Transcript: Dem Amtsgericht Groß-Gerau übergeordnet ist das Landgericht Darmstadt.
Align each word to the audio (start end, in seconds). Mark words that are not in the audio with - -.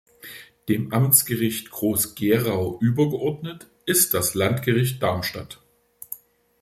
Dem 0.67 0.91
Amtsgericht 0.93 1.69
Groß-Gerau 1.69 2.79
übergeordnet 2.79 3.67
ist 3.85 4.15
das 4.15 4.33
Landgericht 4.33 5.03
Darmstadt. 5.03 5.61